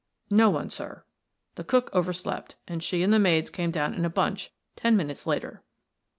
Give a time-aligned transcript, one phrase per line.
[0.31, 1.05] "No one, sir;
[1.53, 4.97] the cook over slept, and she and the maids came down in a bunch ten
[4.97, 5.61] minutes later."